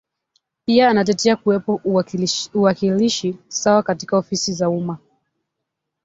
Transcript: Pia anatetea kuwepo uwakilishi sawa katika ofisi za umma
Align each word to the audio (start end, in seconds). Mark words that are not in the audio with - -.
Pia 0.65 0.89
anatetea 0.89 1.35
kuwepo 1.35 1.81
uwakilishi 2.63 3.37
sawa 3.47 3.83
katika 3.83 4.17
ofisi 4.17 4.53
za 4.53 4.69
umma 4.69 4.97